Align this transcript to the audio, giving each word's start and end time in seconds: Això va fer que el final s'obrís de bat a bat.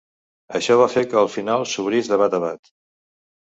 Això 0.59 0.77
va 0.79 0.87
fer 0.93 1.03
que 1.11 1.19
el 1.23 1.29
final 1.33 1.67
s'obrís 1.73 2.11
de 2.13 2.19
bat 2.23 2.39
a 2.39 2.41
bat. 2.47 2.73